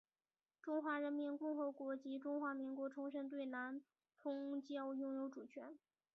[0.63, 3.83] 中华人民共和国及中华民国重申对南
[4.17, 5.77] 通礁拥有主权。